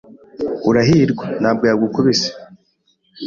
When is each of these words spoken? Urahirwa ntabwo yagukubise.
Urahirwa 0.69 1.25
ntabwo 1.41 1.63
yagukubise. 1.69 2.29